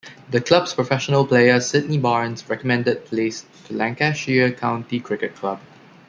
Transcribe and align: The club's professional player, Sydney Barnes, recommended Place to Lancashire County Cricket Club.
The 0.31 0.41
club's 0.41 0.73
professional 0.73 1.27
player, 1.27 1.59
Sydney 1.59 1.99
Barnes, 1.99 2.49
recommended 2.49 3.05
Place 3.05 3.45
to 3.65 3.75
Lancashire 3.75 4.51
County 4.51 4.99
Cricket 4.99 5.35
Club. 5.35 5.61